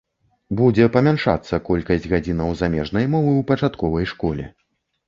[0.61, 4.53] Будзе памяншацца колькасць гадзінаў замежнай мовы ў пачатковай школе.